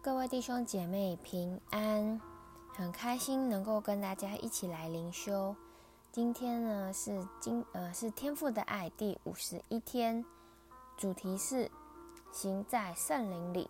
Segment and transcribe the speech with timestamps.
[0.00, 2.20] 各位弟兄姐妹平安，
[2.72, 5.54] 很开心能够跟大家一起来灵修。
[6.12, 10.24] 今天呢是今呃是天赋的爱第五十一天，
[10.96, 11.68] 主题是
[12.30, 13.68] 行在圣灵里。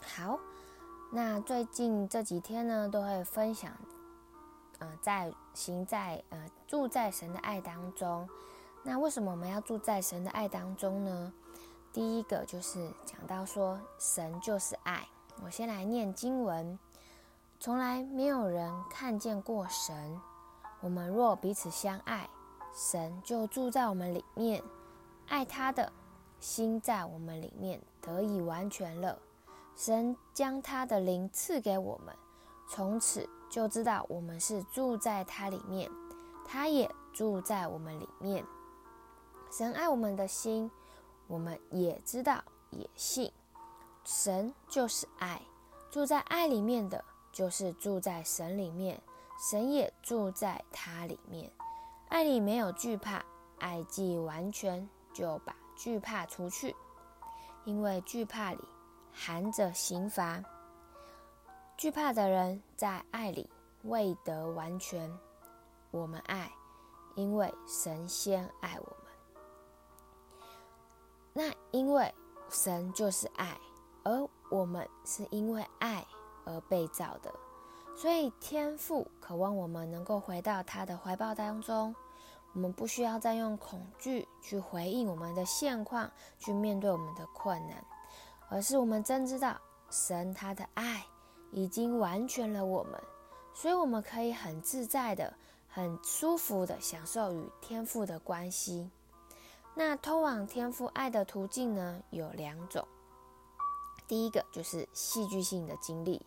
[0.00, 0.38] 好，
[1.12, 3.72] 那最近这几天呢都会分享，
[4.78, 8.26] 呃，在行在呃住在神的爱当中。
[8.82, 11.32] 那为什么我们要住在神的爱当中呢？
[11.94, 15.06] 第一个就是讲到说，神就是爱。
[15.44, 16.76] 我先来念经文：
[17.60, 20.20] 从来没有人看见过神。
[20.80, 22.28] 我们若彼此相爱，
[22.74, 24.60] 神就住在我们里面，
[25.28, 25.92] 爱他的
[26.40, 29.16] 心在我们里面得以完全了。
[29.76, 32.12] 神将他的灵赐给我们，
[32.68, 35.88] 从此就知道我们是住在他里面，
[36.44, 38.44] 他也住在我们里面。
[39.48, 40.68] 神爱我们的心。
[41.26, 43.32] 我们也知道，也信，
[44.04, 45.40] 神就是爱，
[45.90, 49.00] 住在爱里面的，就是住在神里面，
[49.50, 51.50] 神也住在他里面。
[52.08, 53.24] 爱里没有惧怕，
[53.58, 56.74] 爱既完全，就把惧怕除去，
[57.64, 58.60] 因为惧怕里
[59.12, 60.42] 含着刑罚。
[61.76, 63.50] 惧怕的人在爱里
[63.82, 65.10] 未得完全。
[65.90, 66.52] 我们爱，
[67.16, 69.03] 因为神先爱我们。
[71.36, 72.14] 那因为
[72.48, 73.58] 神就是爱，
[74.04, 76.06] 而我们是因为爱
[76.44, 77.34] 而被造的，
[77.96, 81.94] 所以天父渴望我们能够回到他的怀抱当中。
[82.52, 87.84] 我们不需要再用恐惧去回应我们的现况，去面对我们的困难，
[88.48, 89.60] 而是我们真知道
[89.90, 91.04] 神他的爱
[91.50, 92.92] 已经完全了我们，
[93.52, 95.34] 所以我们可以很自在的、
[95.66, 98.88] 很舒服的享受与天父的关系。
[99.76, 102.86] 那通往天赋爱的途径呢，有两种。
[104.06, 106.24] 第一个就是戏剧性的经历，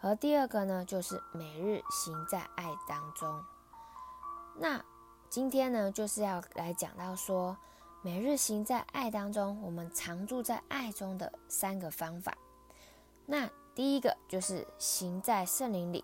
[0.00, 3.44] 而第二个呢，就是每日行在爱当中。
[4.56, 4.82] 那
[5.28, 7.56] 今天呢，就是要来讲到说，
[8.00, 12.34] 每日行在爱当中，我们常住在爱中的三个方法。
[13.26, 16.02] 那第一个就是行在圣灵里，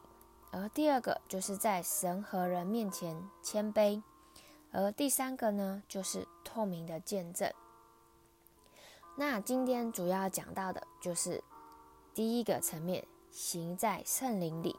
[0.50, 4.02] 而第二个就是在神和人面前谦卑。
[4.72, 7.50] 而第三个呢，就是透明的见证。
[9.16, 11.42] 那今天主要讲到的就是
[12.12, 14.76] 第一个层面，行在圣灵里。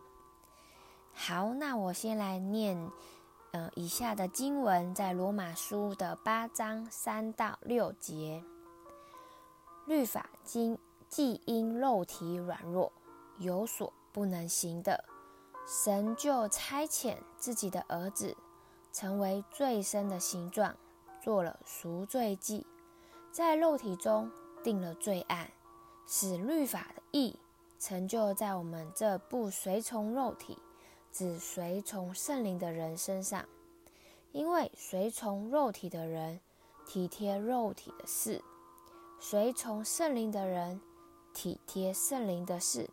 [1.14, 2.92] 好，那我先来念，
[3.52, 8.44] 呃，以下的经文，在罗马书的八章三到六节。
[9.88, 10.78] 律法经
[11.10, 12.92] 既因肉体软弱
[13.40, 15.06] 有所不能行的，
[15.68, 18.38] 神就差遣自己的儿子。
[18.92, 20.78] 成为最深的形状，
[21.24, 22.68] 做了赎罪祭，
[23.32, 24.30] 在肉体中
[24.62, 25.50] 定了罪案，
[26.06, 27.40] 使律法的义
[27.80, 30.58] 成就在我们这不随从肉体，
[31.14, 33.48] 只随从圣灵的人身上。
[34.34, 36.42] 因为随从肉体的人
[36.86, 38.44] 体贴肉体的事，
[39.18, 40.82] 随从圣灵的人
[41.34, 42.90] 体贴圣灵的事。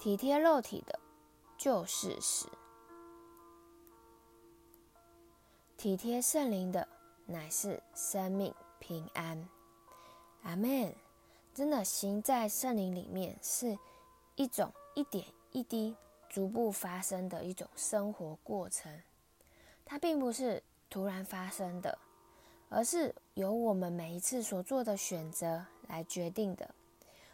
[0.00, 0.98] 体贴肉体的，
[1.56, 2.48] 就是死。
[5.76, 6.88] 体贴圣灵的，
[7.26, 9.46] 乃是生命平安。
[10.42, 10.94] 阿门。
[11.52, 13.78] 真的行在圣灵里面，是
[14.34, 15.96] 一种一点一滴
[16.28, 18.92] 逐步发生的一种生活过程。
[19.84, 21.98] 它并不是突然发生的，
[22.68, 26.74] 而是由我们每一次所做的选择来决定的。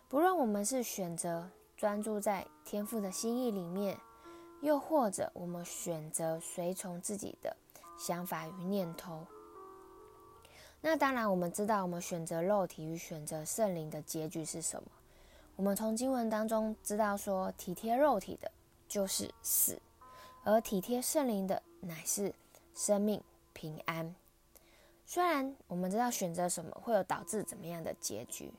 [0.09, 3.99] 不论我们是选择专注在天父的心意里面，
[4.61, 7.57] 又或者我们选择随从自己的。
[7.99, 9.27] 想法与念头。
[10.81, 14.89] 那当然，我们知道，我们选择肉体与选择圣灵的结局是什么？
[15.55, 18.51] 我们从经文当中知道说，体贴肉体的，
[18.89, 19.77] 就是死；
[20.43, 22.35] 而体贴圣灵的，乃是
[22.75, 23.23] 生命
[23.53, 24.15] 平安。
[25.07, 28.53] 虽然我们知道选择什么会有导致怎么样的结局，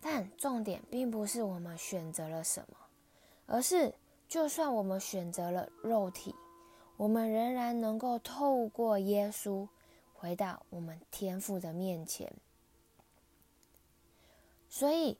[0.00, 2.76] 但重点并不是我们选择了什么，
[3.46, 3.94] 而是
[4.26, 6.34] 就算我们选择了肉体。
[7.02, 9.66] 我们仍然能够透过耶稣
[10.14, 12.32] 回到我们天父的面前，
[14.68, 15.18] 所以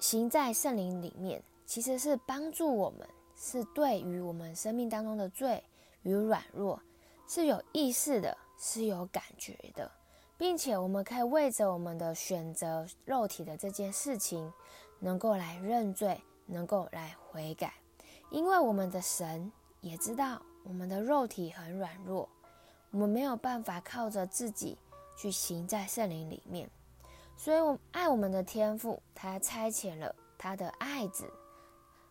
[0.00, 3.06] 行在圣灵里面，其实是帮助我们，
[3.36, 5.62] 是对于我们生命当中的罪
[6.04, 6.80] 与软弱
[7.28, 9.92] 是有意识的，是有感觉的，
[10.38, 14.50] 并且我们可以为着我们的选择肉体的这件事情，
[15.00, 17.74] 能够来认罪，能够来悔改，
[18.30, 19.52] 因为我们的神
[19.82, 20.40] 也知道。
[20.64, 22.28] 我们的肉体很软弱，
[22.90, 24.76] 我们没有办法靠着自己
[25.16, 26.68] 去行在圣灵里面，
[27.36, 31.30] 所以，我爱我们的天父，他差遣了他的爱子，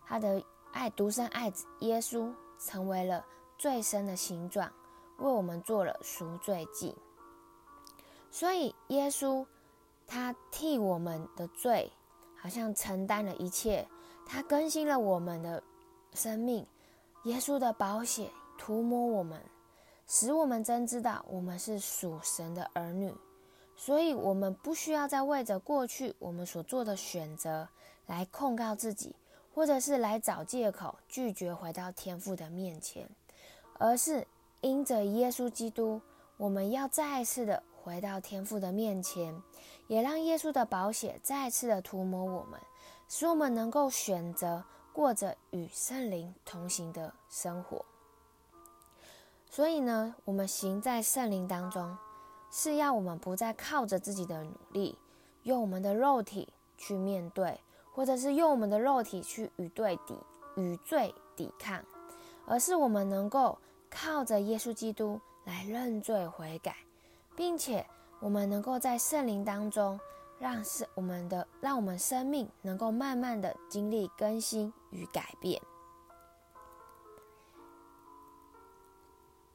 [0.06, 0.42] 他的
[0.72, 3.26] 爱独生爱子耶稣，成为了
[3.58, 4.72] 最深的形状，
[5.18, 6.96] 为我们做了赎罪祭。
[8.30, 9.46] 所以，耶稣
[10.06, 11.92] 他替我们的罪，
[12.36, 13.88] 好像承担了一切，
[14.26, 15.62] 他更新了我们的
[16.14, 16.66] 生命。
[17.24, 19.42] 耶稣的宝血涂抹我们，
[20.08, 23.14] 使我们真知道我们是属神的儿女。
[23.76, 27.68] 所以，我们不需要再为着过去我们所做的选择
[28.06, 29.16] 来控告自己，
[29.54, 33.10] 或者是来找借口拒绝回到天父的面前，
[33.80, 34.28] 而是
[34.62, 36.00] 因着耶稣基督，
[36.38, 39.42] 我们要再次的回到天父的面前，
[39.88, 42.60] 也让耶稣的宝血再次的涂抹我们，
[43.10, 44.64] 使我们能够选择
[44.94, 47.84] 过着与圣灵同行的生活。
[49.54, 51.96] 所以呢，我们行在圣灵当中。
[52.56, 54.96] 是要我们不再靠着自己的努力，
[55.42, 57.60] 用我们的肉体去面对，
[57.92, 60.16] 或者是用我们的肉体去与对抵
[60.56, 61.84] 与罪抵抗，
[62.46, 63.58] 而是我们能够
[63.90, 66.76] 靠着耶稣基督来认罪悔改，
[67.36, 67.84] 并且
[68.20, 70.00] 我们能够在圣灵当中，
[70.38, 75.60] 让是我们的让我们生命能够慢慢的经历更新与改变。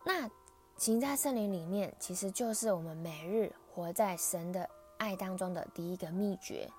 [0.08, 0.30] 那。
[0.80, 6.70] 行在圣灵里面，其实就是我们每日活在神的爱当中的第一个秘诀。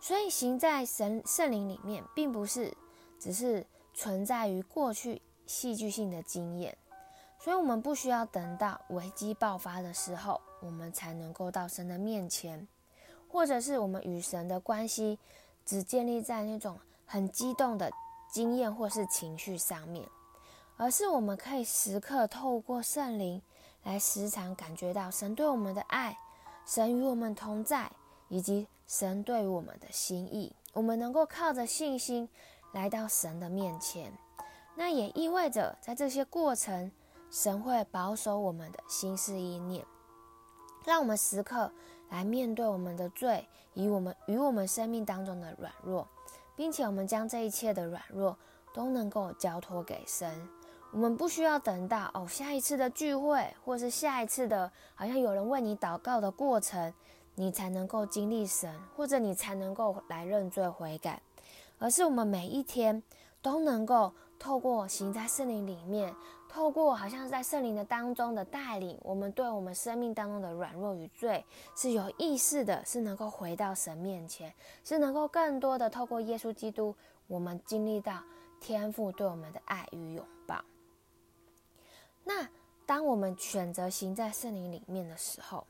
[0.00, 2.76] 所以，行在神圣灵里面，并不是
[3.20, 3.64] 只是
[3.94, 6.76] 存在于过去戏剧性的经验。
[7.38, 12.66] 所以，我们不需要等到危机爆发的时候，我们才能够到神的面前，
[13.28, 15.20] 或者是我们与神的关系
[15.64, 17.92] 只建立在那种很激动的
[18.32, 20.04] 经验或是情绪上面。
[20.80, 23.42] 而是我们可以时刻透过圣灵
[23.82, 26.16] 来时常感觉到神对我们的爱，
[26.64, 27.92] 神与我们同在，
[28.28, 30.56] 以及神对我们的心意。
[30.72, 32.26] 我们能够靠着信心
[32.72, 34.10] 来到神的面前，
[34.74, 36.90] 那也意味着在这些过程，
[37.30, 39.84] 神会保守我们的心思意念，
[40.86, 41.70] 让我们时刻
[42.08, 46.08] 来面对我们的罪，以我们与我们生命当中的软弱，
[46.56, 48.34] 并且我们将这一切的软弱
[48.72, 50.48] 都能够交托给神。
[50.92, 56.92] 我们不需要等到哦，下一次的聚会，或是下一次的，好像有人为你祷告的过程，
[57.36, 61.22] 你才能够经历神，或者你才能够来认罪悔改，
[61.78, 63.00] 而是我们每一天
[63.40, 66.12] 都能够透过行在圣灵里面，
[66.48, 71.44] 透过好像是在圣灵的当中的带领，我们对我们生命当中的软弱与罪
[71.76, 74.52] 是有意识的，是能够回到神面前，
[74.82, 76.92] 是能够更多的透过耶稣基督，
[77.28, 78.18] 我们经历到
[78.60, 80.39] 天父对我们的爱与拥抱。
[82.24, 82.48] 那
[82.86, 85.66] 当我们选择行在圣灵里面的时候，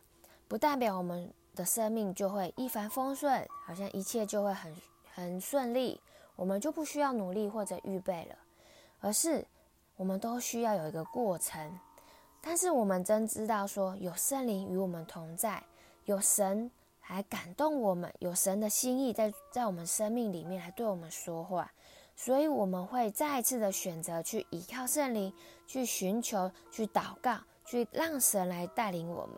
[0.48, 4.74] 不代表我们的生命就会一帆风顺，好像一切就会很
[5.14, 6.00] 很顺利，
[6.36, 8.36] 我们就不需要努力或者预备了，
[9.00, 9.46] 而是
[9.96, 11.78] 我们都需要有一个过程。
[12.40, 15.62] 但是我们真知道说，有圣灵与我们同在，
[16.06, 16.70] 有神
[17.08, 21.70] 来感动我们，有神的心意在在我们生命里面来对我们说话。
[22.22, 25.32] 所以我们会再一次的选择去依靠圣灵，
[25.66, 29.36] 去寻求，去祷告，去让神来带领我们。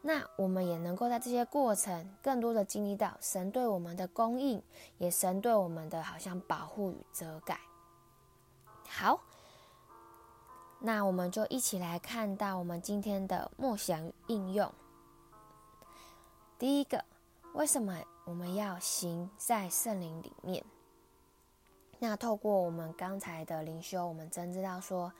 [0.00, 4.62] 那我们也能够在这些过程，更多的经历到神对我们的供应，
[4.96, 7.60] 也神对我们的好像保护与遮盖。
[8.88, 9.20] 好，
[10.78, 14.72] 那我们就一起来看到我们今天的默想与应用。
[16.58, 17.04] 第一个，
[17.52, 20.64] 为什么我们要行在圣灵里面？
[22.06, 25.10] 那透过我们刚才的灵修，我们真知道说，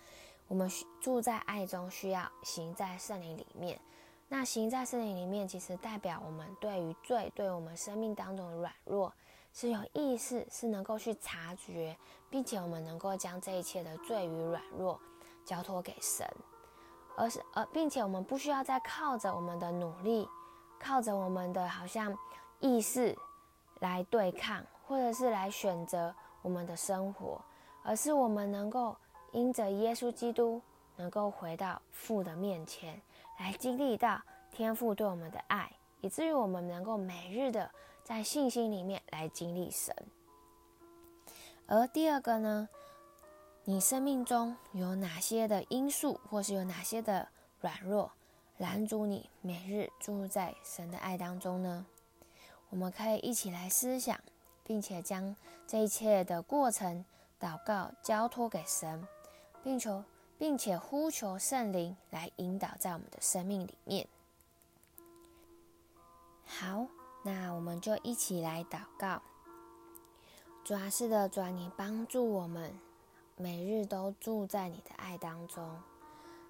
[0.46, 3.80] 我们住在爱中，需要行在圣灵里面。
[4.28, 9.10] 那行在圣灵里面，其实代表我们对于罪，对我们生命当中的软弱
[9.54, 11.96] 是有意识，是能够去察觉，
[12.28, 15.00] 并且我们能够将这一切的罪与软弱
[15.42, 16.30] 交托给神，
[17.16, 20.28] 而是而并且我们不需要再靠着我们的努力，
[20.78, 22.14] 靠着我们的好像
[22.60, 23.16] 意识
[23.80, 26.14] 来对抗，或者是来选择。
[26.44, 27.40] 我们的生活，
[27.82, 28.94] 而是我们能够
[29.32, 30.60] 因着耶稣基督，
[30.94, 33.00] 能够回到父的面前，
[33.40, 34.20] 来经历到
[34.52, 35.72] 天父对我们的爱，
[36.02, 37.70] 以至于我们能够每日的
[38.04, 39.96] 在信心里面来经历神。
[41.66, 42.68] 而第二个呢，
[43.64, 47.26] 你生命中有哪些的因素，或是有哪些的
[47.60, 48.12] 软弱，
[48.58, 51.86] 拦阻你每日注入在神的爱当中呢？
[52.68, 54.20] 我们可以一起来思想。
[54.64, 57.04] 并且将这一切的过程
[57.38, 59.06] 祷告交托给神，
[59.62, 60.02] 并求
[60.38, 64.09] 并且呼求圣灵来引导在我们的生命里面。
[66.47, 66.87] 好，
[67.23, 69.23] 那我们就一起来祷告。
[70.64, 72.73] 主啊，是的，主啊，你帮助我们，
[73.37, 75.68] 每日都住在你的爱当中。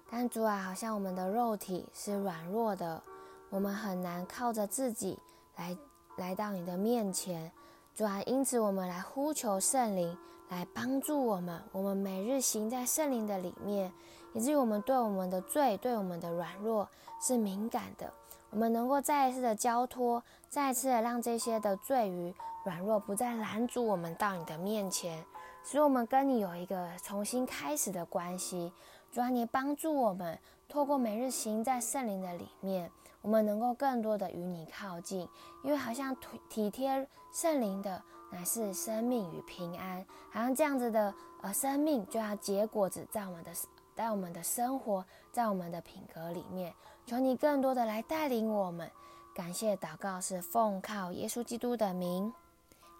[0.09, 3.01] 但主啊，好像我们的肉体是软弱的，
[3.49, 5.19] 我们很难靠着自己
[5.57, 5.77] 来
[6.17, 7.51] 来到你的面前。
[7.95, 10.17] 主啊，因此我们来呼求圣灵
[10.49, 13.89] 来帮助我们，我们每日行在圣灵的里面，
[14.33, 16.89] 以至于我们对我们的罪、对我们的软弱
[17.21, 18.11] 是敏感的。
[18.49, 22.35] 我们能够再一次的交托，再一次的让这些的罪与
[22.65, 25.23] 软弱不再拦阻我们到你的面前，
[25.63, 28.73] 使我们跟你有一个重新开始的关系。
[29.09, 30.37] 主啊，你帮助我们，
[30.67, 32.91] 透过每日行在圣灵的里面，
[33.25, 35.27] 我们能够更多的与你靠近，
[35.63, 36.15] 因为好像
[36.47, 43.51] 体贴圣灵的乃是生命与平安，好像这样子的呃生命就要结果子在我们的
[43.95, 46.71] 在我们的生活，在我们的品格里面。
[47.07, 48.91] 求你更多的来带领我们，
[49.33, 52.31] 感谢祷告是奉靠耶稣基督的名，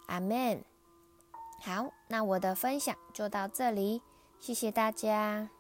[0.07, 0.59] 阿门。
[1.61, 4.01] 好，那我的分享就到这里，
[4.39, 5.54] 谢谢大家。